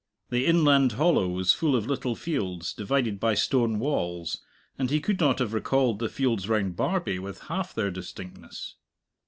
The 0.31 0.47
inland 0.47 0.93
hollow 0.93 1.27
was 1.27 1.53
full 1.53 1.75
of 1.75 1.85
little 1.85 2.15
fields, 2.15 2.73
divided 2.73 3.19
by 3.19 3.35
stone 3.35 3.77
walls, 3.77 4.41
and 4.79 4.89
he 4.89 4.99
could 4.99 5.19
not 5.19 5.37
have 5.37 5.53
recalled 5.53 5.99
the 5.99 6.09
fields 6.09 6.49
round 6.49 6.75
Barbie 6.75 7.19
with 7.19 7.41
half 7.41 7.75
their 7.75 7.91
distinctness. 7.91 8.77